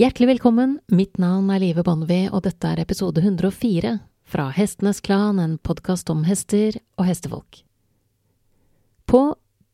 [0.00, 3.90] Hjertelig velkommen, mitt navn er Live Bonnevie, og dette er episode 104
[4.24, 7.58] fra Hestenes Klan, en podkast om hester og hestefolk.
[9.04, 9.20] På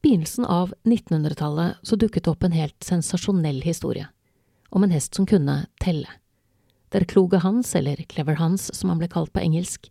[0.02, 4.08] begynnelsen av 1900-tallet så dukket det opp en helt sensasjonell historie
[4.74, 6.10] om en hest som kunne telle.
[6.90, 9.86] Der kloge Hans, eller Clever Hans som han ble kalt på engelsk,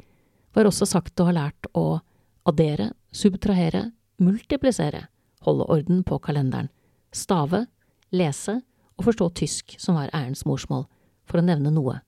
[0.51, 2.01] var også sagt å ha lært å
[2.43, 3.87] addere, subtrahere,
[4.19, 5.05] multiplisere,
[5.47, 6.73] holde orden på kalenderen,
[7.15, 7.69] stave,
[8.11, 8.59] lese
[8.95, 10.85] og forstå tysk, som var ærens morsmål,
[11.25, 11.99] for å nevne noe.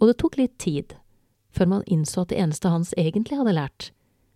[0.00, 0.96] Og det tok litt tid
[1.54, 3.90] før man innså at det eneste Hans egentlig hadde lært,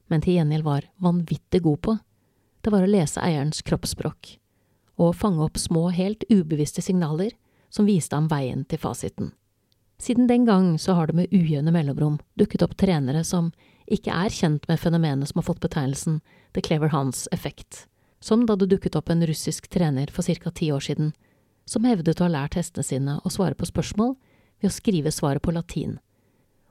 [0.06, 1.96] men til gjengjeld var vanvittig god på,
[2.62, 4.36] det var å lese eierens kroppsspråk
[4.98, 7.30] og fange opp små, helt ubevisste signaler
[7.70, 9.32] som viste ham veien til fasiten.
[9.98, 13.50] Siden den gang så har det med ujevne mellomrom dukket opp trenere som
[13.86, 16.20] ikke er kjent med fenomenet som har fått betegnelsen
[16.54, 17.86] The Clever Hans-effekt,
[18.20, 20.50] som da det dukket opp en russisk trener for ca.
[20.50, 21.12] ti år siden,
[21.68, 24.14] som hevdet å ha lært hestene sine å svare på spørsmål
[24.60, 25.98] ved å skrive svaret på latin,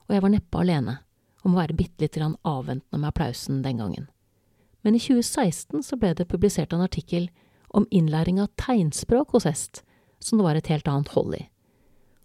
[0.07, 0.99] og jeg var neppe alene
[1.45, 4.07] om å være bitte lite grann avventende med applausen den gangen.
[4.81, 7.29] Men i 2016 så ble det publisert en artikkel
[7.75, 9.83] om innlæring av tegnspråk hos hest,
[10.19, 11.43] som det var et helt annet hold i.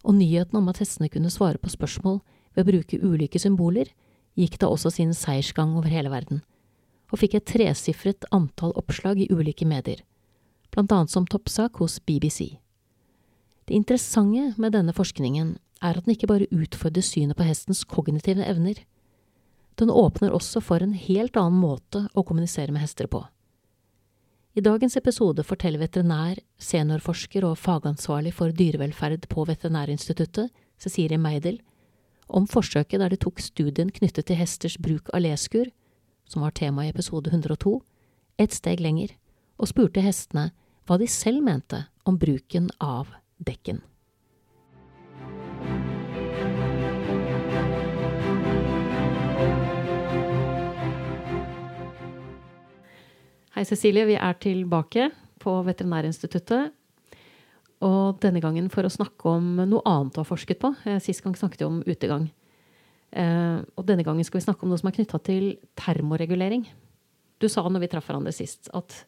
[0.06, 2.20] Og nyheten om at hestene kunne svare på spørsmål
[2.54, 3.90] ved å bruke ulike symboler,
[4.38, 6.40] gikk da også sin seiersgang over hele verden,
[7.12, 10.00] og fikk et tresifret antall oppslag i ulike medier,
[10.72, 12.61] blant annet som toppsak hos BBC.
[13.66, 18.44] Det interessante med denne forskningen er at den ikke bare utfordrer synet på hestens kognitive
[18.46, 18.80] evner,
[19.80, 23.22] den åpner også for en helt annen måte å kommunisere med hester på.
[24.52, 31.62] I dagens episode forteller veterinær, seniorforsker og fagansvarlig for dyrevelferd på Veterinærinstituttet, Cecilie Meidel,
[32.28, 35.70] om forsøket der de tok studien knyttet til hesters bruk av leskur,
[36.28, 37.78] som var tema i episode 102,
[38.44, 39.16] et steg lenger,
[39.56, 40.50] og spurte hestene
[40.84, 43.08] hva de selv mente om bruken av
[43.46, 43.82] dekken.
[53.52, 54.06] Hei, Cecilie.
[54.08, 55.10] Vi er tilbake
[55.42, 56.72] på Veterinærinstituttet.
[57.82, 60.72] Og denne gangen for å snakke om noe annet du har forsket på.
[60.86, 62.28] Eh, sist gang snakket vi om utegang.
[63.12, 66.64] Eh, og denne gangen skal vi snakke om noe som er knytta til termoregulering.
[67.42, 69.02] Du sa når vi traff hverandre sist, at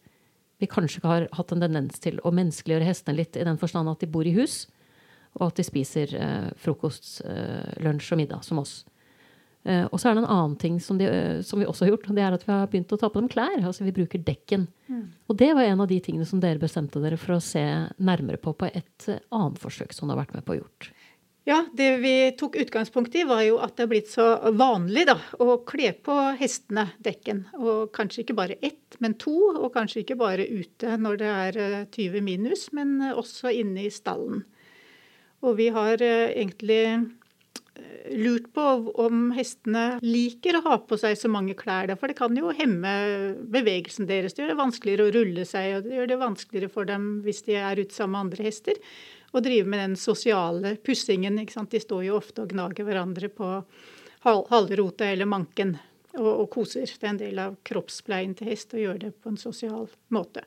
[0.62, 3.90] vi kanskje ikke har hatt en tendens til å menneskeliggjøre hestene litt i den forstand
[3.90, 4.64] at de bor i hus,
[5.34, 7.16] og at de spiser eh, frokost,
[7.82, 8.84] lunsj og middag som oss.
[9.64, 11.94] Eh, og så er det en annen ting som, de, uh, som, vi også har
[11.94, 12.08] gjort.
[12.10, 13.56] og det er at Vi har begynt å ta på dem klær.
[13.64, 14.66] altså Vi bruker dekken.
[14.88, 15.06] Mm.
[15.28, 17.64] Og det var en av de tingene som dere bestemte dere for å se
[17.96, 20.90] nærmere på på et uh, annet forsøk som du har vært med på å gjort.
[21.44, 24.24] Ja, det vi tok utgangspunkt i, var jo at det er blitt så
[24.56, 27.42] vanlig da, å kle på hestene dekken.
[27.60, 29.34] Og kanskje ikke bare ett, men to.
[29.52, 31.58] Og kanskje ikke bare ute når det er
[31.92, 34.40] 20 minus, men også inne i stallen.
[35.44, 36.80] Og vi har egentlig
[38.14, 38.64] lurt på
[39.04, 41.92] om hestene liker å ha på seg så mange klær.
[41.98, 42.94] For det kan jo hemme
[43.52, 44.32] bevegelsen deres.
[44.32, 47.44] Det gjør det vanskeligere å rulle seg, og det gjør det vanskeligere for dem hvis
[47.48, 48.80] de er ute sammen med andre hester.
[49.34, 51.40] Å drive med den sosiale pussingen.
[51.42, 53.48] De står jo ofte og gnager hverandre på
[54.22, 55.74] halvrota eller manken
[56.14, 56.86] og, og, koser.
[56.86, 60.44] Det er en del av kroppspleien til hest å gjøre det på en sosial måte.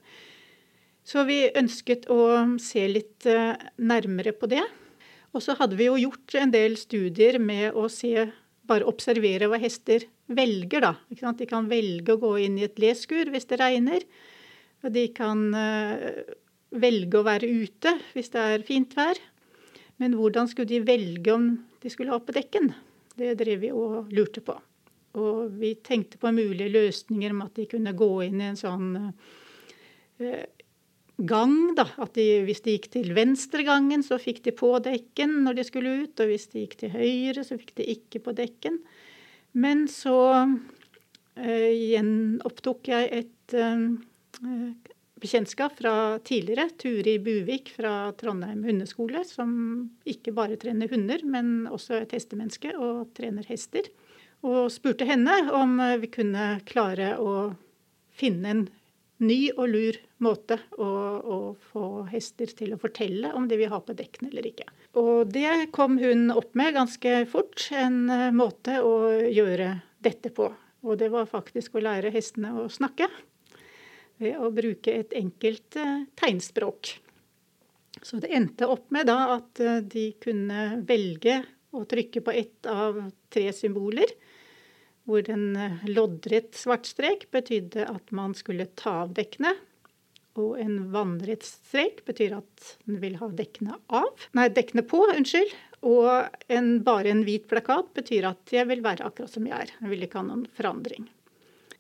[1.08, 2.22] Så vi ønsket å
[2.60, 4.64] se litt eh, nærmere på det.
[5.36, 8.30] Og så hadde vi jo gjort en del studier med å se,
[8.68, 10.96] bare observere hva hester velger, da.
[11.36, 14.04] De kan velge å gå inn i et leskur hvis det regner.
[14.84, 16.24] Og de kan uh,
[16.72, 19.20] velge å være ute hvis det er fint vær.
[20.02, 21.50] Men hvordan skulle de velge om
[21.82, 22.72] de skulle ha på dekken?
[23.18, 24.58] Det drev vi og lurte på.
[25.18, 28.92] Og vi tenkte på mulige løsninger om at de kunne gå inn i en sånn
[30.22, 30.46] eh,
[31.18, 31.56] gang.
[31.80, 35.66] da, at de, Hvis de gikk til venstregangen, så fikk de på dekken når de
[35.66, 36.20] skulle ut.
[36.20, 38.78] Og hvis de gikk til høyre, så fikk de ikke på dekken.
[39.58, 45.94] Men så eh, gjenopptok jeg et eh, bekjentskap fra
[46.26, 46.70] tidligere.
[46.80, 49.52] Turi Buvik fra Trondheim hundeskole, som
[50.08, 53.90] ikke bare trener hunder, men også et hestemenneske og trener hester.
[54.46, 57.54] Og spurte henne om vi kunne klare å
[58.18, 58.68] finne en
[59.18, 61.38] ny og lur måte å, å,
[61.72, 64.68] få hester til å fortelle om det vi har på dekkene eller ikke.
[64.98, 69.74] Og det kom hun opp med ganske fort, en eh, måte å gjøre
[70.06, 70.52] dette på.
[70.86, 73.10] Og det var faktisk å lære hestene å snakke
[74.22, 76.96] ved å bruke et enkelt eh, tegnspråk.
[78.06, 81.42] Så det endte opp med da at eh, de kunne velge
[81.76, 83.00] å trykke på ett av
[83.34, 84.14] tre symboler
[85.08, 85.56] hvor en
[85.88, 89.54] loddrett svart strek betydde at man skulle ta av dekkene.
[90.38, 94.28] Og en vannrett strek betyr at den vil ha dekkene av.
[94.38, 95.56] Nei, dekkene på, unnskyld.
[95.88, 96.10] Og
[96.52, 99.74] en, bare en hvit plakat betyr at jeg vil være akkurat som jeg er.
[99.80, 101.08] Jeg vil ikke ha noen forandring.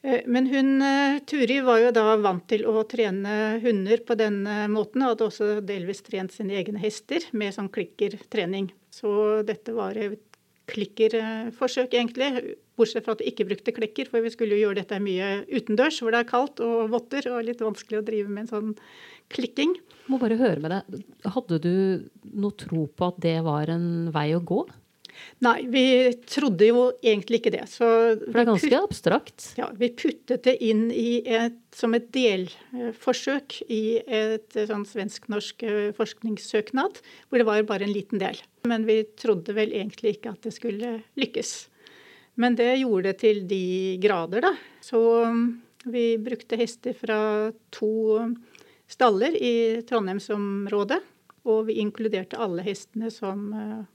[0.02, 4.68] Eh, men hun, eh, Turi var jo da vant til å trene hunder på denne
[4.72, 5.04] måten.
[5.04, 8.72] Og hadde også delvis trent sine egne hester med sånn klikkertrening.
[8.94, 10.24] Så dette var et
[10.68, 12.56] klikkerforsøk, egentlig.
[12.78, 16.02] Bortsett fra at vi ikke brukte klekker, for vi skulle jo gjøre dette mye utendørs
[16.04, 18.74] hvor det er kaldt og votter og litt vanskelig å drive med en sånn
[19.34, 19.78] klikking.
[20.12, 21.06] Må bare høre med deg.
[21.34, 21.74] Hadde du
[22.36, 24.62] noe tro på at det var en vei å gå?
[25.46, 25.86] Nei, vi
[26.26, 27.66] trodde jo egentlig ikke det.
[27.70, 29.48] Så For det er ganske abstrakt?
[29.60, 37.02] Ja, vi puttet det inn et, som et delforsøk i et sånn svensk-norsk eh, forskningssøknad,
[37.30, 38.42] hvor det var bare en liten del.
[38.68, 41.56] Men vi trodde vel egentlig ikke at det skulle lykkes.
[42.38, 44.54] Men det gjorde det til de grader, da.
[44.86, 45.46] Så um,
[45.90, 47.20] vi brukte hester fra
[47.74, 47.94] to
[48.88, 51.00] staller i Trondheimsområdet.
[51.48, 53.86] Og vi inkluderte alle hestene som eh,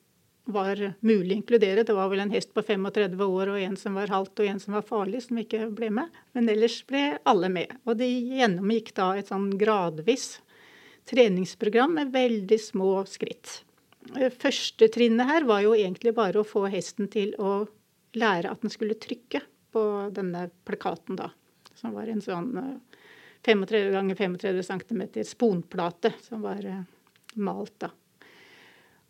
[0.44, 1.84] var mulig å inkludere.
[1.86, 4.62] Det var vel en hest på 35 år og en som var halvt og en
[4.62, 6.22] som var farlig, som ikke ble med.
[6.34, 7.74] Men ellers ble alle med.
[7.86, 10.40] Og de gjennomgikk da et sånn gradvis
[11.10, 13.62] treningsprogram med veldig små skritt.
[14.42, 17.62] Første trinnet her var jo egentlig bare å få hesten til å
[18.18, 19.40] lære at den skulle trykke
[19.72, 19.84] på
[20.14, 21.30] denne plakaten, da.
[21.78, 22.50] Som var en sånn
[23.46, 26.84] 35 ganger 35 cm sponplate som var eh,
[27.34, 27.90] malt, da.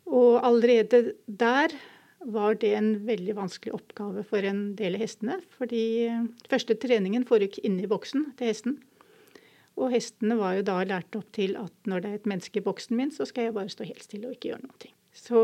[0.09, 1.75] Og allerede der
[2.23, 5.37] var det en veldig vanskelig oppgave for en del av hestene.
[5.57, 8.79] Fordi eh, første treningen foregikk inni boksen til hesten.
[9.79, 12.65] Og hestene var jo da lært opp til at når det er et menneske i
[12.65, 14.91] boksen min, så skal jeg bare stå helt stille og ikke gjøre noe.
[15.13, 15.39] Så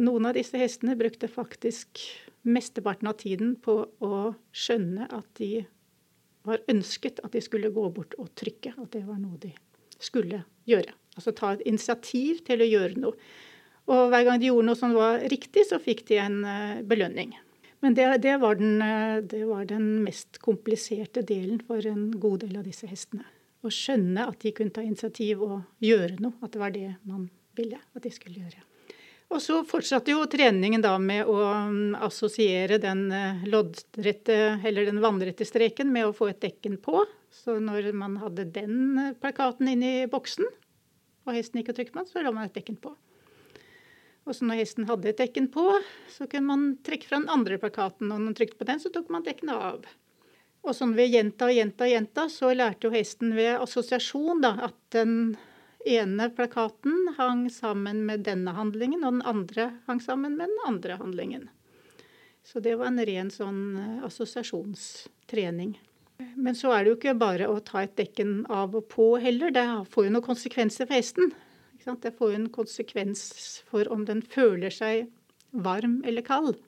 [0.00, 2.00] noen av disse hestene brukte faktisk
[2.48, 4.20] mesteparten av tiden på å
[4.56, 5.66] skjønne at de
[6.48, 8.74] var ønsket at de skulle gå bort og trykke.
[8.80, 9.52] At det var noe de
[10.00, 10.94] skulle gjøre.
[11.16, 13.30] Altså ta et initiativ til å gjøre noe.
[13.90, 17.34] Og hver gang de gjorde noe som var riktig, så fikk de en uh, belønning.
[17.82, 22.44] Men det, det, var den, uh, det, var den, mest kompliserte delen for en god
[22.44, 23.26] del av disse hestene.
[23.60, 26.38] Å skjønne at de kunne ta initiativ og gjøre noe.
[26.40, 27.26] At det var det man
[27.58, 28.62] ville at de skulle gjøre.
[29.30, 35.02] Og så fortsatte jo treningen da med å um, assosiere den uh, loddrette, eller den
[35.02, 37.04] vannrette streken med å få et dekken på.
[37.30, 40.46] Så når man hadde den plakaten inni boksen,
[41.26, 42.94] og hesten gikk og trykket på den, så la man et dekken på.
[44.28, 45.64] Og så når hesten hadde et dekken på,
[46.12, 48.10] så kunne man trekke fra den andre plakaten.
[48.10, 49.86] Og når man trykte på den, så tok man dekkene av.
[50.60, 54.52] Og sånn ved gjenta og gjenta og gjenta, så lærte jo hesten ved assosiasjon da,
[54.68, 55.14] at den
[55.88, 60.98] ene plakaten hang sammen med denne handlingen, og den andre hang sammen med den andre
[61.00, 61.48] handlingen.
[62.44, 65.78] Så det var en ren sånn eh, assosiasjonstrening.
[66.36, 69.52] Men så er det jo ikke bare å ta et dekken av og på heller.
[69.54, 71.32] Det får jo noen konsekvenser for hesten.
[71.84, 73.22] Det får jo en konsekvens
[73.70, 75.08] for om den føler seg
[75.50, 76.58] varm eller kald.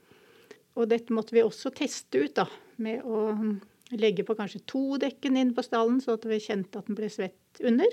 [0.78, 2.46] Og dette måtte vi også teste ut da,
[2.80, 3.34] med å
[3.92, 7.10] legge på kanskje to dekken inn på stallen, så at vi kjente at den ble
[7.12, 7.92] svett under.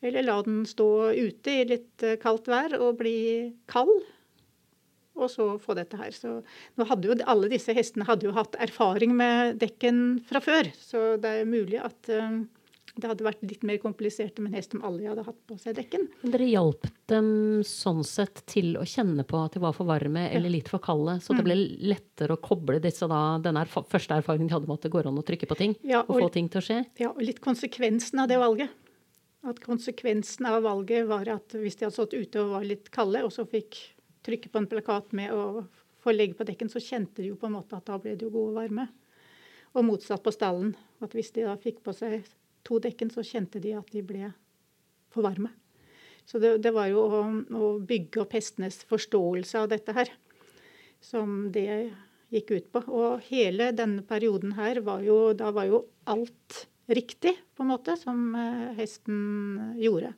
[0.00, 4.06] Eller la den stå ute i litt eh, kaldt vær og bli kald.
[5.20, 6.14] Og så få dette her.
[6.16, 6.38] Så
[6.78, 10.70] nå hadde jo alle disse hestene hadde jo hatt erfaring med dekken fra før.
[10.78, 12.38] Så det er mulig at uh,
[12.96, 15.76] det hadde vært litt mer komplisert med en hest om alle hadde hatt på seg
[15.78, 16.08] dekken.
[16.22, 17.30] Men dere hjalp dem
[17.66, 21.18] sånn sett til å kjenne på at de var for varme eller litt for kalde,
[21.22, 21.46] så det mm.
[21.46, 21.58] ble
[21.92, 25.10] lettere å koble disse da, denne erf første erfaringen de hadde med at det går
[25.10, 26.80] an å trykke på ting ja, og, og, få ting til å skje?
[27.00, 28.74] Ja, og litt konsekvensen av det valget.
[29.48, 33.22] At konsekvensen av valget var at hvis de hadde stått ute og var litt kalde,
[33.24, 33.78] og så fikk
[34.26, 35.62] trykke på en plakat med å
[36.00, 38.26] få legge på dekken, så kjente de jo på en måte at da ble det
[38.26, 38.90] jo god varme.
[39.76, 40.74] Og motsatt på stallen.
[41.00, 42.26] At hvis de da fikk på seg
[42.66, 44.30] to dekken, så kjente de at de ble
[45.10, 45.52] for varme.
[46.28, 47.22] Så det, det var jo å,
[47.58, 50.12] å, bygge opp hestenes forståelse av dette her
[51.02, 51.90] som det
[52.30, 52.84] gikk ut på.
[52.86, 57.94] Og hele denne perioden her var jo Da var jo alt riktig, på en måte,
[57.98, 60.12] som eh, hesten gjorde.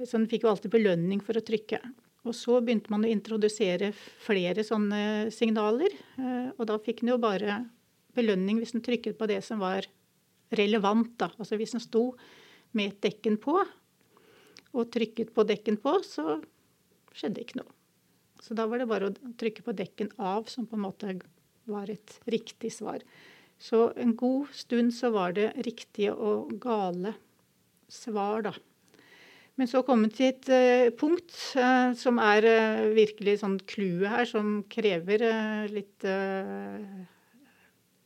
[0.00, 1.80] Så den fikk jo alltid belønning for å trykke.
[2.28, 3.90] Og så begynte man å introdusere
[4.24, 5.92] flere sånne signaler.
[6.16, 7.62] Eh, og da fikk den jo bare
[8.16, 9.88] belønning hvis den trykket på det som var
[10.56, 11.12] relevant.
[11.20, 11.30] Da.
[11.38, 12.10] Altså hvis den sto
[12.76, 13.58] med et dekken på
[14.70, 16.38] og trykket på dekken på, så
[17.16, 17.72] skjedde ikke noe.
[18.40, 21.16] Så da var det bare å trykke på dekken av som på en måte
[21.70, 23.02] var et riktig svar.
[23.60, 27.12] Så en god stund så var det riktige og gale
[27.90, 28.54] svar, da.
[29.60, 34.08] Men så kom vi til et uh, punkt uh, som er uh, virkelig sånn clouet
[34.08, 35.26] her, som krever
[35.68, 36.06] litt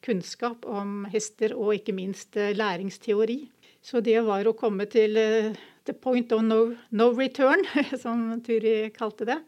[0.05, 3.39] kunnskap om hester og ikke minst eh, læringsteori.
[3.85, 5.51] Så det var å komme til uh,
[5.85, 6.61] the point of no,
[6.97, 7.61] no return,
[8.03, 9.39] som Turi kalte det.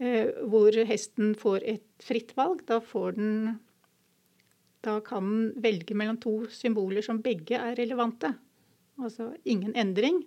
[0.00, 2.64] Uh, hvor hesten får et fritt valg.
[2.68, 3.34] Da får den
[4.84, 8.34] Da kan den velge mellom to symboler som begge er relevante.
[9.00, 10.22] Altså ingen endring,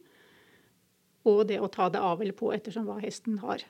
[1.25, 3.62] og det å ta det av eller på ettersom hva hesten har.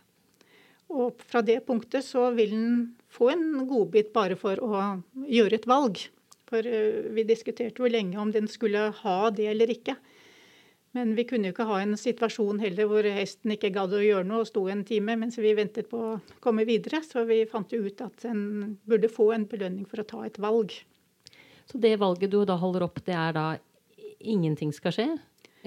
[0.93, 2.77] Og fra det punktet så vil den
[3.11, 4.83] få en godbit bare for å
[5.27, 5.99] gjøre et valg.
[6.47, 9.97] For eh, vi diskuterte jo lenge om den skulle ha det eller ikke.
[10.95, 14.25] Men vi kunne jo ikke ha en situasjon heller hvor hesten ikke gadd å gjøre
[14.25, 17.03] noe og sto en time mens vi ventet på å komme videre.
[17.05, 20.39] Så vi fant jo ut at den burde få en belønning for å ta et
[20.41, 20.73] valg.
[21.67, 23.47] Så det valget du da holder opp, det er da
[24.23, 25.07] ingenting skal skje?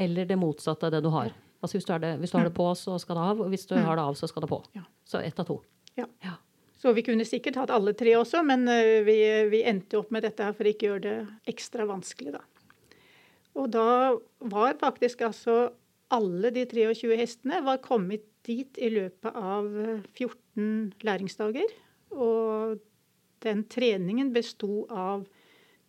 [0.00, 1.34] Eller det motsatte av det du har?
[1.60, 3.42] Altså hvis du, det, hvis du har det på, så skal det av.
[3.44, 3.82] Og hvis du mm.
[3.84, 4.60] har det av, så skal det på.
[5.08, 5.58] Så ett av to.
[5.98, 6.06] Ja.
[6.24, 6.38] ja.
[6.80, 9.18] Så vi kunne sikkert hatt alle tre også, men eh, vi,
[9.52, 12.44] vi endte opp med dette her for ikke å gjøre det ekstra vanskelig, da.
[13.60, 14.16] Og da
[14.48, 15.72] var faktisk altså
[16.14, 19.68] alle de 23 hestene var kommet dit i løpet av
[20.14, 21.74] 14 læringsdager.
[22.14, 22.80] Og
[23.44, 25.26] den treningen besto av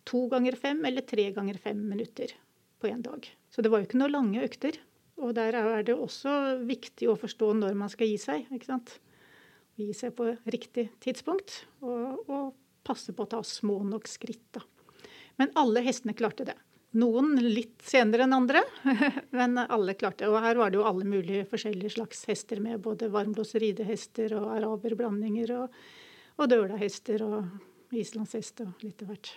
[0.08, 2.34] to ganger fem eller tre ganger fem minutter
[2.82, 3.26] på én dag.
[3.52, 4.78] Så det var jo ikke noen lange økter.
[5.22, 8.48] Og der er det også viktig å forstå når man skal gi seg.
[8.50, 8.96] ikke sant?
[9.78, 12.52] Gi seg på riktig tidspunkt, og, og
[12.86, 14.44] passe på å ta små nok skritt.
[14.58, 14.64] da.
[15.40, 16.58] Men alle hestene klarte det.
[16.98, 18.60] Noen litt senere enn andre,
[19.38, 20.32] men alle klarte det.
[20.32, 22.82] Og her var det jo alle mulige forskjellige slags hester med.
[22.84, 25.78] Både varmblås ridehester og araberblandinger og,
[26.36, 29.32] og dølahester og islandshest og litt av hvert.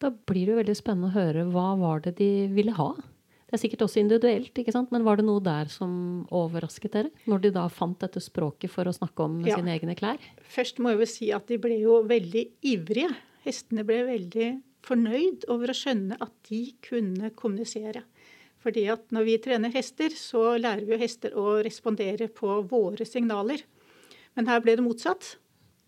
[0.00, 2.92] Da blir det jo veldig spennende å høre hva var det de ville ha?
[3.50, 4.92] Det er sikkert også individuelt, ikke sant?
[4.94, 5.92] men var det noe der som
[6.30, 7.10] overrasket dere?
[7.26, 9.56] Når de da fant dette språket for å snakke om ja.
[9.58, 10.22] sine egne klær?
[10.54, 13.10] Først må jeg jo si at de ble jo veldig ivrige.
[13.42, 14.52] Hestene ble veldig
[14.86, 18.04] fornøyd over å skjønne at de kunne kommunisere.
[18.62, 23.06] Fordi at når vi trener hester, så lærer vi jo hester å respondere på våre
[23.08, 23.64] signaler.
[24.38, 25.34] Men her ble det motsatt.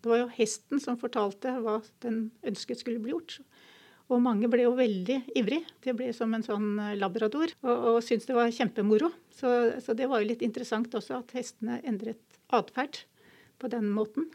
[0.02, 3.38] Det var jo hesten som fortalte hva den ønsket skulle bli gjort.
[4.12, 5.62] Og mange ble jo veldig ivrig.
[5.84, 9.08] Det ble som en sånn eh, labrador og, og syntes det var kjempemoro.
[9.32, 9.48] Så,
[9.80, 12.20] så, det var jo litt interessant også at hestene endret
[12.52, 13.04] atferd
[13.62, 14.28] på den måten.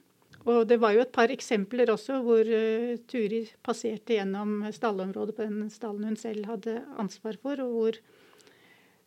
[0.48, 5.44] Og det var jo et par eksempler også hvor uh, Turi passerte gjennom stallområdet på
[5.44, 8.00] den stallen hun selv hadde ansvar for, og hvor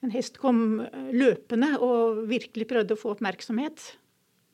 [0.05, 3.83] en hest kom eh, løpende og virkelig prøvde å få oppmerksomhet.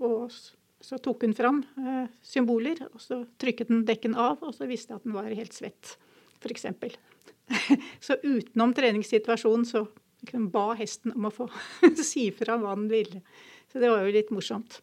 [0.03, 4.71] Og så tok hun fram uh, symboler, og så trykket den dekken av, og så
[4.71, 5.97] visste at den var helt svett
[6.47, 6.99] f.eks.
[8.07, 9.87] Så utenom treningssituasjonen så
[10.51, 11.47] ba hesten om å få
[12.11, 13.23] si fra hva den ville.
[13.71, 14.81] Så det var jo litt morsomt.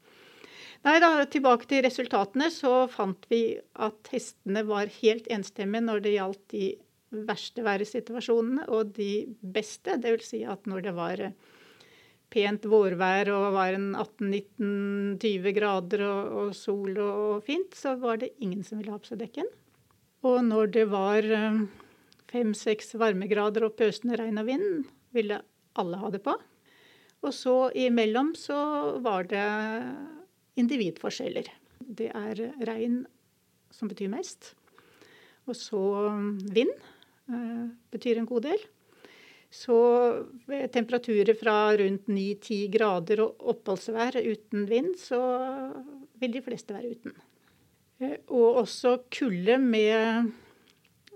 [0.84, 6.16] Nei da, Tilbake til resultatene, så fant vi at hestene var helt enstemmige når det
[6.18, 6.66] gjaldt de
[7.14, 9.96] verste væresituasjonene og de beste.
[10.02, 10.32] Dvs.
[10.34, 11.24] Si at når det var
[12.34, 18.34] pent vårvær og var en 18-19-20 grader og, og sol og, fint, så var det
[18.42, 19.50] ingen som ville ha på seg dekken.
[20.24, 21.64] Og når det var eh,
[22.32, 25.42] fem-seks varmegrader og pøsende regn og vind, ville
[25.80, 26.36] alle ha det på.
[27.24, 28.58] Og så imellom så
[29.04, 29.44] var det
[30.60, 31.48] individforskjeller.
[31.84, 33.04] Det er regn
[33.74, 34.54] som betyr mest.
[35.48, 35.84] Og så
[36.56, 36.72] vind
[37.28, 38.64] eh, betyr en god del.
[39.54, 39.76] Så
[40.48, 45.20] ved temperaturer fra rundt 9-10 grader og oppholdsvær uten vind, så
[46.22, 47.14] vil de fleste være uten.
[48.04, 50.32] Eh, og også kulde med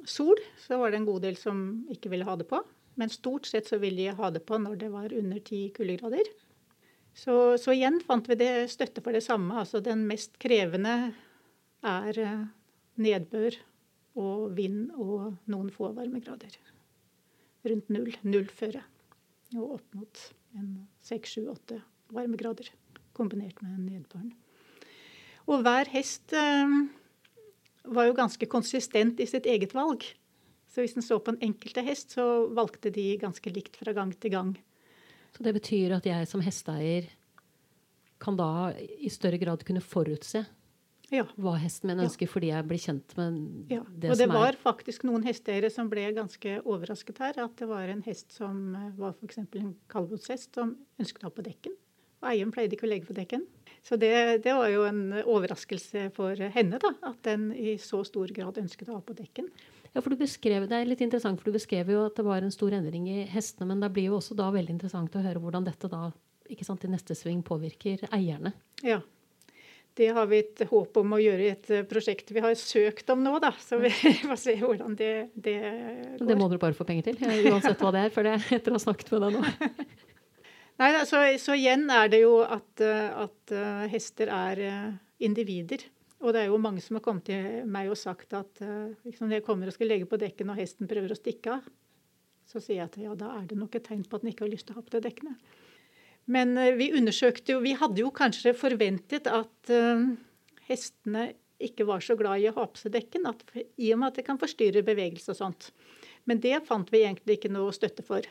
[0.08, 1.62] sol, så var det en god del som
[1.94, 2.62] ikke ville ha det på.
[2.98, 6.30] Men stort sett så ville de ha det på når det var under ti kuldegrader.
[7.18, 9.58] Så, så, igjen fant vi det støtte for det samme.
[9.58, 10.96] Altså den mest krevende
[11.86, 12.48] er eh,
[13.02, 13.58] nedbør
[14.18, 16.58] og vind og noen få varmegrader.
[17.68, 18.14] Rundt null.
[18.26, 18.82] Null føre.
[19.58, 20.26] Og opp mot
[21.04, 21.80] seks, sju, åtte
[22.14, 22.70] varmegrader
[23.18, 24.34] kombinert med nedbøren.
[25.48, 26.78] Og hver hest eh,
[27.88, 30.04] var jo ganske konsistent i sitt eget valg.
[30.68, 34.12] Så hvis en så på en enkelte hest, så valgte de ganske likt fra gang
[34.20, 34.52] til gang.
[35.36, 37.08] Så det betyr at jeg som hesteeier
[38.22, 40.44] kan da i større grad kunne forutse
[41.14, 41.24] ja.
[41.40, 42.32] hva hesten min ønsker, ja.
[42.32, 43.38] fordi jeg blir kjent med
[43.72, 43.84] ja.
[43.88, 47.40] det som er Og det var faktisk noen hesteeiere som ble ganske overrasket her.
[47.46, 49.44] At det var en hest som eh, var f.eks.
[49.46, 51.78] en kaldblodshest som ønsket å ha på dekken.
[52.22, 53.46] Og eieren pleide ikke å legge på dekken.
[53.88, 54.12] Så det,
[54.44, 58.90] det, var jo en overraskelse for henne, da, at den i så stor grad ønsket
[58.92, 59.48] å ha på dekken.
[59.94, 62.44] Ja, for du beskrev, Det er litt interessant, for du beskrev jo at det var
[62.44, 63.70] en stor endring i hestene.
[63.72, 66.10] Men det blir jo også da veldig interessant å høre hvordan dette da
[66.52, 68.52] ikke sant, i neste sving påvirker eierne.
[68.84, 69.00] Ja.
[69.98, 73.24] Det har vi et håp om å gjøre i et prosjekt vi har søkt om
[73.24, 73.54] nå, da.
[73.64, 73.90] Så vi
[74.28, 76.28] får se hvordan det, det går.
[76.28, 78.78] Det må dere bare få penger til, uansett hva det er, for det etter å
[78.78, 79.88] ha snakket med deg nå.
[80.78, 83.54] Nei, så, så, igjen er det jo at, at
[83.90, 84.60] hester er
[85.24, 85.88] individer.
[86.22, 89.40] Og det er jo mange som har kommet til meg og sagt at liksom, når
[89.40, 91.66] jeg kommer og skal legge på dekken og hesten prøver å stikke av,
[92.48, 94.46] så sier jeg at ja, da er det nok et tegn på at den ikke
[94.46, 95.34] har lyst til å ha på det dekkene.
[96.30, 99.74] Men vi undersøkte jo Vi hadde jo kanskje forventet at
[100.70, 101.30] hestene
[101.64, 103.26] ikke var så glad i å ha på seg dekken,
[103.82, 105.72] i og med at det kan forstyrre bevegelse og sånt.
[106.30, 108.26] Men det fant vi egentlig ikke noe støtte for.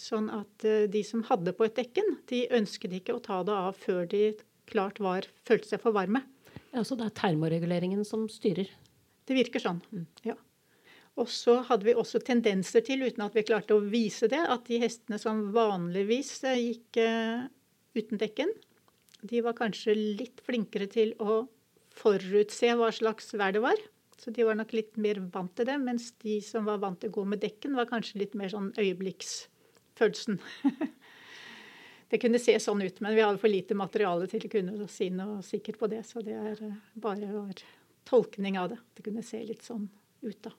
[0.00, 3.56] Sånn at uh, de som hadde på et dekken, de ønsket ikke å ta det
[3.56, 4.30] av før de
[4.70, 6.22] klart var, følte seg for varme.
[6.70, 8.70] Ja, Så det er termoreguleringen som styrer?
[9.26, 10.06] Det virker sånn, mm.
[10.30, 10.36] ja.
[11.20, 14.64] Og så hadde vi også tendenser til, uten at vi klarte å vise det, at
[14.70, 17.48] de hestene som vanligvis eh, gikk uh,
[17.98, 18.52] uten dekken,
[19.26, 21.42] de var kanskje litt flinkere til å
[21.98, 23.80] forutse hva slags vær det var.
[24.20, 27.12] Så de var nok litt mer vant til det, mens de som var vant til
[27.12, 28.70] å gå med dekken, var kanskje litt mer sånn
[30.00, 30.40] øyeblikksfølelsen.
[32.10, 35.10] det kunne se sånn ut, men vi hadde for lite materiale til å kunne si
[35.10, 36.02] noe sikkert på det.
[36.06, 37.62] Så det er eh, bare vår
[38.08, 38.80] tolkning av det.
[38.96, 39.88] Det kunne se litt sånn
[40.24, 40.52] ut, da.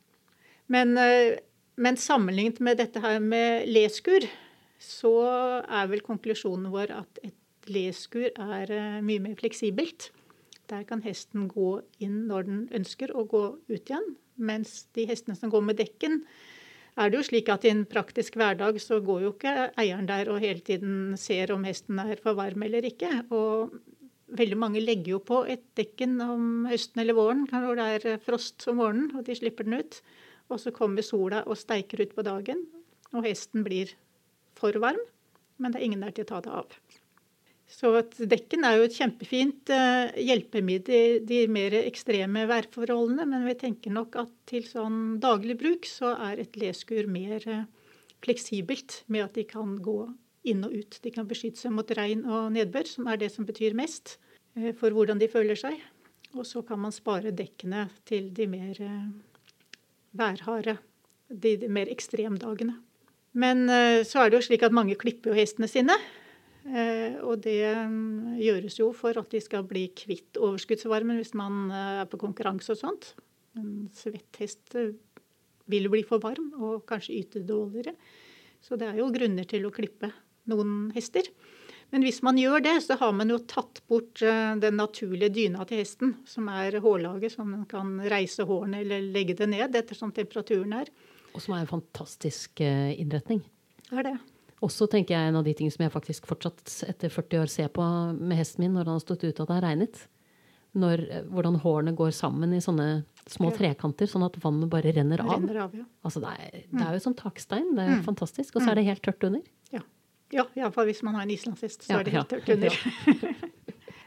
[0.72, 1.40] Men, eh,
[1.76, 4.28] men, sammenlignet med dette her med leskur,
[4.82, 5.14] så
[5.62, 7.38] er vel konklusjonen vår at et
[7.70, 10.12] leskur er eh, mye mer fleksibelt.
[10.72, 14.14] Der kan hesten gå inn når den ønsker å gå ut igjen.
[14.42, 16.22] Mens de hestene som går med dekken,
[17.00, 20.32] er det jo slik at i en praktisk hverdag så går jo ikke eieren der
[20.32, 23.10] og hele tiden ser om hesten er for varm eller ikke.
[23.32, 23.72] Og
[24.36, 28.68] veldig mange legger jo på et dekken om høsten eller våren når det er frost
[28.72, 30.02] om morgenen og de slipper den ut.
[30.52, 32.66] Og så kommer sola og steiker ut på dagen,
[33.16, 33.94] og hesten blir
[34.60, 35.00] for varm,
[35.56, 36.76] men det er ingen der til å ta det av.
[37.72, 37.94] Så
[38.28, 43.94] dekken er jo et kjempefint uh, hjelpemiddel i de mer ekstreme værforholdene, men vi tenker
[43.96, 47.64] nok at til sånn daglig bruk så er et leskur mer uh,
[48.22, 50.04] fleksibelt med at de kan gå
[50.52, 51.00] inn og ut.
[51.00, 54.18] De kan beskytte seg mot regn og nedbør, som er det som betyr mest
[54.60, 55.80] uh, for hvordan de føler seg.
[56.36, 58.78] Og så kan man spare dekkene til de mer
[60.16, 60.78] værharde,
[61.28, 62.78] de, mer mer ekstremdagene.
[63.32, 65.96] Men eh, så er det jo slik at mange klipper jo hestene sine.
[66.62, 71.72] Eh, og det mm, gjøres jo for at de skal bli kvitt overskuddsvarmen hvis man
[71.74, 73.14] eh, er på konkurranse og sånt.
[73.58, 74.76] En svett hest
[75.72, 77.96] vil bli for varm og kanskje yte dårligere.
[78.62, 80.12] Så det er jo grunner til å klippe
[80.52, 81.26] noen hester.
[81.92, 85.66] Men hvis man gjør det, så har man jo tatt bort eh, den naturlige dyna
[85.68, 90.14] til hesten, som er hårlaget, som den kan reise hårene eller legge det ned ettersom
[90.16, 90.92] temperaturen er.
[91.36, 93.44] Og som er en fantastisk eh, innretning.
[93.90, 94.16] Det er det.
[94.62, 97.70] Også tenker jeg en av de tingene som jeg faktisk fortsatt etter 40 år ser
[97.74, 97.86] på
[98.18, 100.04] med hesten min når han har stått ute og det har regnet.
[100.78, 102.86] Når, eh, hvordan hårene går sammen i sånne
[103.28, 105.34] små trekanter, sånn at vannet bare renner av.
[105.34, 105.88] Renner av ja.
[106.06, 107.74] altså det, er, det er jo som takstein.
[107.76, 108.06] Det er mm.
[108.06, 108.56] fantastisk.
[108.56, 109.44] Og så er det helt tørt under.
[109.74, 109.84] Ja.
[110.32, 112.78] Ja, iallfall hvis man har en islandshest, så ja, er det helt tørt under.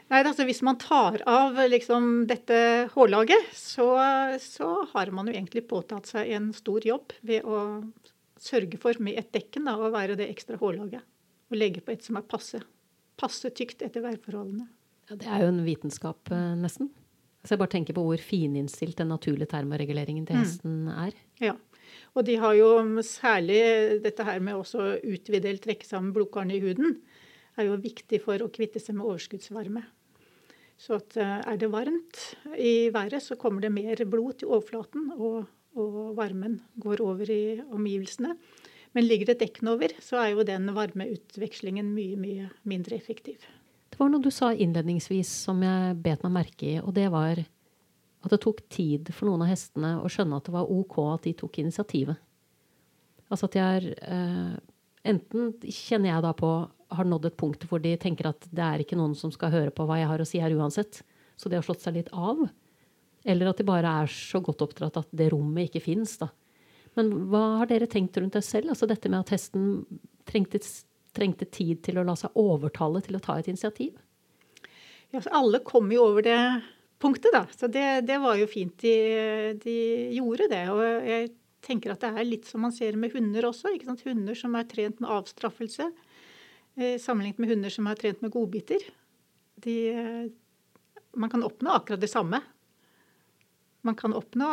[0.05, 2.57] Nei, altså Hvis man tar av liksom, dette
[2.93, 3.87] hårlaget, så,
[4.41, 7.61] så, har man jo egentlig påtatt seg en stor jobb ved å
[8.41, 11.05] sørge for med et dekken da, å være det ekstra hårlaget.
[11.51, 12.59] Og legge på et som er passe,
[13.19, 14.67] passe tykt etter værforholdene.
[15.09, 16.89] Ja, Det er jo en vitenskap, eh, nesten.
[17.45, 20.41] Så jeg bare tenker på hvor fininnstilt den naturlige termoreguleringen til mm.
[20.41, 21.17] hesten er.
[21.43, 21.53] Ja,
[22.17, 22.69] og de har jo
[23.05, 23.59] særlig
[24.01, 27.01] dette her med også utvide eller trekke sammen blodkarene i huden.
[27.55, 29.85] er jo viktig for å kvitte seg med overskuddsvarme.
[30.75, 32.23] Så at eh, er det varmt
[32.59, 35.45] i været, så kommer det mer blod til overflaten, og,
[35.75, 38.35] og varmen går over i omgivelsene.
[38.95, 43.43] Men ligger det dekken over, så er jo den varmeutvekslingen mye, mye mindre effektiv.
[43.91, 47.43] Det var noe du sa innledningsvis som jeg bet meg merke i, og det var
[48.25, 51.27] at det tok tid for noen av hestene å skjønne at det var OK at
[51.27, 52.17] de tok initiativet.
[53.29, 54.55] Altså at de er eh,
[55.05, 56.47] Enten kjenner jeg da på
[56.95, 59.73] har nådd et punkt hvor de tenker at det er ikke noen som skal høre
[59.73, 61.03] på hva jeg har å si her uansett,
[61.37, 62.41] så de har slått seg litt av.
[63.25, 66.19] Eller at de bare er så godt oppdratt at det rommet ikke fins.
[66.95, 68.71] Men hva har dere tenkt rundt det selv?
[68.71, 69.85] Altså dette med at hesten
[70.29, 70.61] trengte,
[71.15, 73.95] trengte tid til å la seg overtale til å ta et initiativ?
[75.13, 76.39] Ja, alle kom jo over det
[77.01, 77.45] punktet, da.
[77.55, 78.95] Så det, det var jo fint de,
[79.61, 79.75] de,
[80.17, 80.63] gjorde det.
[80.73, 81.29] Og jeg
[81.65, 83.73] tenker at det er litt som man ser med hunder også.
[84.05, 85.89] Hunder som er trent med avstraffelse,
[86.77, 88.85] eh, sammenlignet med hunder som er trent med godbiter.
[89.65, 89.77] De,
[91.15, 92.41] man kan oppnå akkurat det samme.
[93.85, 94.47] Man kan oppnå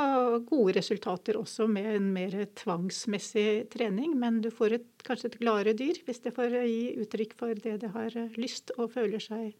[0.45, 5.73] gode resultater også med en mer tvangsmessig trening, men du får et, kanskje et gladere
[5.79, 9.55] dyr hvis det får gi uttrykk for det det har lyst og føler seg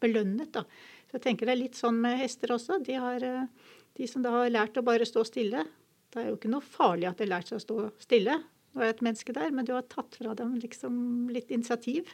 [0.00, 0.52] belønnet.
[0.54, 0.64] Da.
[1.08, 2.78] Så jeg tenker det er litt sånn med hester også.
[2.86, 5.66] De, har, eh, de som da har lært å bare stå stille.
[6.08, 8.38] Det er jo ikke noe farlig at de har lært seg å stå stille.
[8.72, 12.08] Nå er et menneske der, men du har tatt fra dem liksom litt initiativ.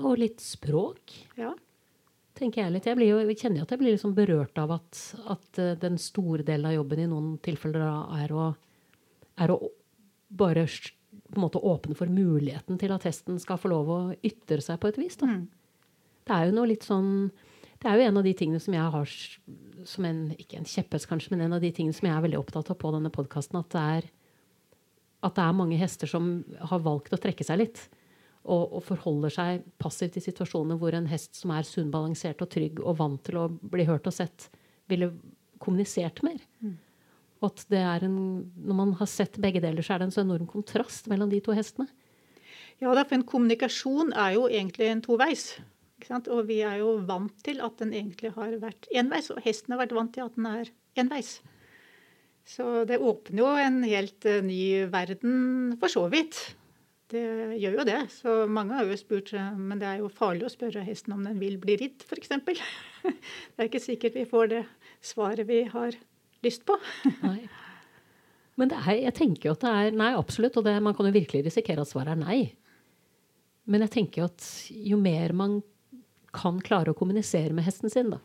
[0.00, 1.12] Og litt språk.
[1.36, 1.52] Ja.
[2.38, 2.88] Tenker Jeg litt.
[2.88, 5.00] Jeg, jo, jeg kjenner jo at jeg blir liksom berørt av at,
[5.34, 7.84] at, eh, den store delen av jobben i noen tilfeller
[8.22, 8.50] er å,
[9.42, 9.58] er å
[10.32, 14.62] bare på en måte åpne for muligheten til at hesten skal få lov å ytre
[14.64, 15.18] seg på et vis.
[15.20, 15.46] Mm.
[16.24, 17.32] Det er jo noe litt sånn
[17.82, 19.14] Det er jo en av de tingene som jeg har
[19.90, 22.38] som en Ikke en kjepphest, kanskje, men en av de tingene som jeg er veldig
[22.38, 24.06] opptatt av på denne podkasten, at
[25.22, 27.84] at det er mange hester som har valgt å trekke seg litt.
[28.42, 32.80] Og, og, forholder seg passivt i situasjoner hvor en hest som er sunnbalansert og trygg
[32.82, 34.48] og vant til å bli hørt og sett,
[34.90, 35.12] ville
[35.62, 36.40] kommunisert mer.
[36.58, 36.72] Mm.
[37.46, 38.16] At det er en,
[38.66, 41.38] når man har sett begge deler, så er det en så enorm kontrast mellom de
[41.42, 41.86] to hestene.
[42.82, 45.52] Ja, for en kommunikasjon er jo egentlig en toveis.
[46.10, 49.84] Og vi er jo vant til at den egentlig har vært enveis, og hesten har
[49.84, 51.36] vært vant til at den er enveis.
[52.42, 56.40] Så det åpner jo en helt eh, ny verden, for så vidt.
[57.12, 57.22] Det
[57.60, 57.98] gjør jo det.
[58.14, 61.40] Så mange har jo spurt Men det er jo farlig å spørre hesten om den
[61.42, 62.32] vil bli ridd, f.eks.
[63.02, 64.62] Det er ikke sikkert vi får det
[65.04, 65.98] svaret vi har
[66.46, 66.78] lyst på.
[67.26, 67.42] Nei.
[68.60, 70.56] Men er, jeg tenker jo at det er Nei, absolutt.
[70.60, 72.40] Og det, man kan jo virkelig risikere at svaret er nei.
[73.68, 75.60] Men jeg tenker jo at jo mer man
[76.32, 78.18] kan klare å kommunisere med hesten sin, da,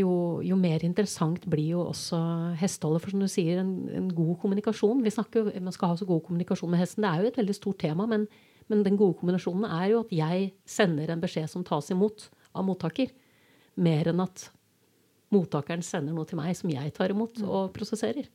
[0.00, 0.12] jo,
[0.44, 2.18] jo, mer interessant blir jo også
[2.60, 3.04] hesteholdet.
[3.04, 5.02] For som du sier, en, en god kommunikasjon.
[5.04, 7.04] Vi snakker, Man skal ha så god kommunikasjon med hesten.
[7.04, 8.26] Det er jo et veldig stort tema, men,
[8.68, 12.66] men, den gode kommunikasjonen er jo at jeg sender en beskjed som tas imot av
[12.66, 13.12] mottaker,
[13.78, 14.48] mer enn at
[15.34, 17.48] mottakeren sender noe til meg som jeg tar imot mm.
[17.48, 18.28] og prosesserer.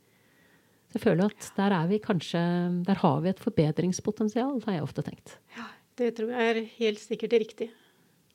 [0.91, 2.39] Så jeg føler at der er vi kanskje
[2.85, 5.39] Der har vi et forbedringspotensial, har jeg ofte tenkt.
[5.57, 7.71] Ja, det tror jeg er helt sikkert riktig.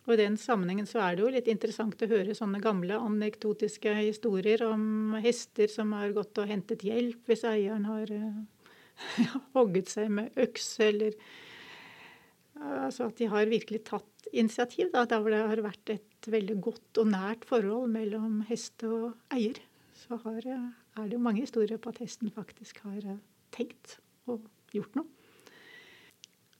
[0.09, 3.93] Og I den sammenhengen så er det jo litt interessant å høre sånne gamle anekdotiske
[3.99, 10.09] historier om hester som har gått og hentet hjelp hvis eieren har uh, hogget seg
[10.21, 11.19] med øks, eller
[12.59, 16.57] Altså at de har virkelig tatt initiativ, da, der hvor det har vært et veldig
[16.59, 19.61] godt og nært forhold mellom hest og eier.
[19.95, 23.05] Så har, uh, er det jo mange historier på at hesten faktisk har
[23.55, 25.07] tenkt og gjort noe.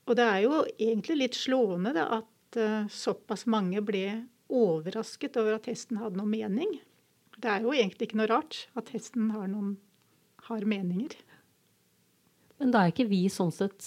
[0.07, 5.59] Og det er jo egentlig litt slående da, at uh, såpass mange ble overrasket over
[5.59, 6.79] at hesten hadde noen mening.
[7.39, 9.77] Det er jo egentlig ikke noe rart at hesten har noen
[10.49, 11.13] har meninger.
[12.59, 13.85] Men da er ikke vi sånn sett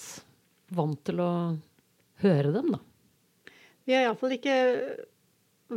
[0.73, 1.33] vant til å
[2.23, 2.81] høre dem, da?
[3.83, 4.57] Vi er iallfall ikke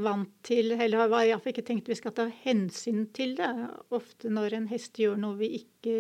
[0.06, 3.52] vant til, eller har iallfall ikke tenkt vi skal ta hensyn til det.
[3.96, 5.96] Ofte når en hest gjør noe vi ikke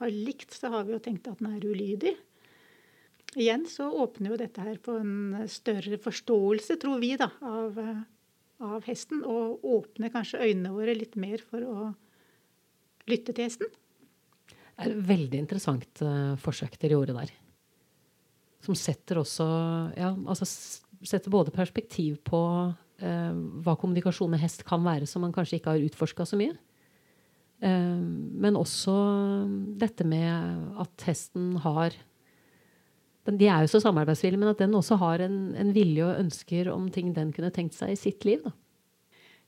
[0.00, 2.14] har likt, så har vi jo tenkt at den er ulydig.
[3.34, 7.78] Igjen så åpner jo dette her på en større forståelse, tror vi, da, av,
[8.62, 9.24] av hesten.
[9.26, 11.88] Og åpner kanskje øynene våre litt mer for å
[13.10, 13.72] lytte til hesten.
[14.48, 17.34] Det er et veldig interessant uh, forsøk dere gjorde der.
[18.64, 19.44] Som setter også
[19.98, 20.46] ja, altså
[21.04, 22.40] setter både perspektiv på
[23.02, 26.54] eh, hva kommunikasjon med hest kan være, som man kanskje ikke har utforska så mye.
[27.64, 28.00] Eh,
[28.44, 28.94] men også
[29.80, 31.96] dette med at hesten har
[33.24, 36.68] de er jo så samarbeidsvillige, men at den også har en, en, vilje og ønsker
[36.72, 38.42] om ting den kunne tenkt seg i sitt liv.
[38.44, 38.52] da.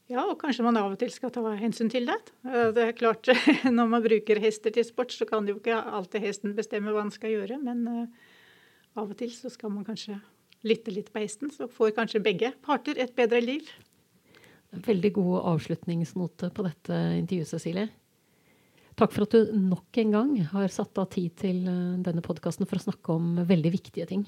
[0.07, 2.17] Ja, og kanskje man av og til skal ta hensyn til det.
[2.47, 3.27] Det er klart,
[3.79, 7.13] Når man bruker hester til sport, så kan jo ikke alltid hesten bestemme hva den
[7.15, 7.59] skal gjøre.
[7.59, 8.31] Men uh,
[8.97, 10.21] av og til så skal man kanskje
[10.67, 13.69] lytte litt på hesten, så får kanskje begge parter et bedre liv.
[14.87, 17.91] Veldig god avslutningsnote på dette intervjuet, Cecilie.
[18.97, 22.69] Takk for at du nok en gang har satt av tid til eh, denne podkasten
[22.69, 24.23] for å snakke om veldig viktige ting.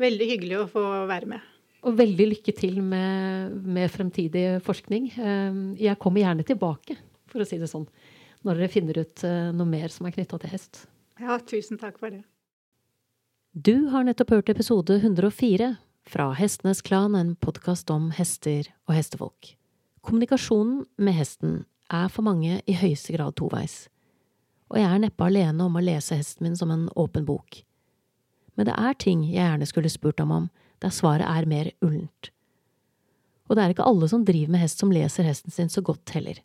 [0.00, 1.50] Veldig hyggelig å få være med.
[1.84, 5.10] Og veldig lykke til med, med fremtidig forskning.
[5.12, 6.96] Eh, jeg kommer gjerne tilbake,
[7.28, 7.84] for å si det sånn,
[8.46, 10.86] når dere finner ut eh, noe mer som er knytta til hest.
[11.20, 12.22] Ja, tusen takk for det.
[13.52, 15.74] Du har nettopp hørt episode 104
[16.08, 19.52] fra Hestenes Klan, en podkast om hester og hestefolk.
[20.02, 21.60] Kommunikasjonen med hesten
[21.92, 23.86] er for mange i høyeste grad toveis,
[24.72, 27.60] og jeg er neppe alene om å lese hesten min som en åpen bok.
[28.56, 30.46] Men det er ting jeg gjerne skulle spurt ham om,
[30.80, 32.32] der svaret er mer ullent.
[33.48, 36.14] Og det er ikke alle som driver med hest som leser hesten sin så godt
[36.16, 36.40] heller.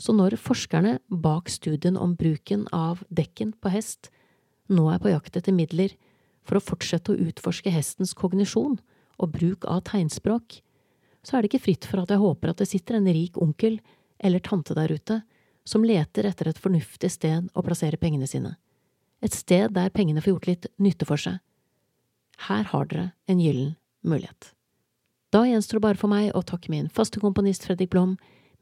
[0.00, 4.10] Så når forskerne bak studien om bruken av dekken på hest
[4.70, 5.96] nå er på jakt etter midler
[6.46, 8.78] for å fortsette å utforske hestens kognisjon
[9.20, 10.60] og bruk av tegnspråk,
[11.24, 13.80] så er det ikke fritt for at jeg håper at det sitter en rik onkel
[14.20, 15.20] eller tante der ute
[15.64, 18.56] som leter etter et fornuftig sted å plassere pengene sine,
[19.20, 21.38] et sted der pengene får gjort litt nytte for seg.
[22.48, 24.54] Her har dere en gyllen mulighet.
[25.30, 28.16] Da gjenstår det bare for meg å takke min faste komponist Fredrik Blom,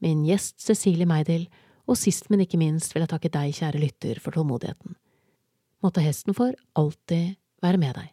[0.04, 1.46] min gjest Cecilie Meidel,
[1.88, 4.98] og sist, men ikke minst vil jeg takke deg, kjære lytter, for tålmodigheten.
[5.80, 8.10] Måtte hesten for alltid være med deg.